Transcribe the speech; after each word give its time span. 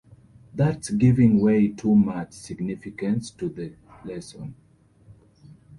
That's 0.55 0.89
giving 0.89 1.39
way 1.41 1.67
too 1.67 1.93
much 1.93 2.31
significance 2.33 3.29
to 3.29 3.47
the 3.49 3.75
lesson. 4.03 4.55